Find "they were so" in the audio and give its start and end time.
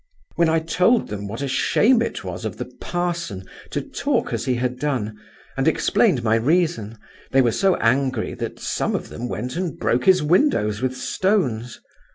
7.29-7.75